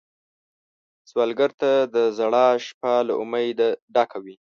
[1.09, 3.59] سوالګر ته د ژړا شپه له امید
[3.93, 4.35] ډکه وي